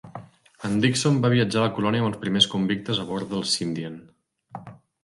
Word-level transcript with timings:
En 0.69 0.79
Dixon 0.85 1.19
va 1.25 1.31
viatjar 1.35 1.61
a 1.61 1.65
la 1.65 1.75
colònia 1.81 2.03
amb 2.05 2.09
els 2.11 2.23
primers 2.25 2.49
convictes 2.55 3.05
a 3.05 3.09
bord 3.13 3.33
del 3.37 3.47
"Scindian". 3.53 4.03